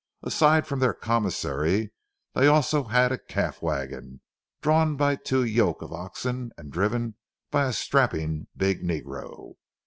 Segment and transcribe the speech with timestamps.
[0.23, 1.91] Aside from their commissary,
[2.33, 4.21] they also had a calf wagon,
[4.59, 7.17] drawn by two yoke of oxen and driven
[7.51, 9.57] by a strapping big negro.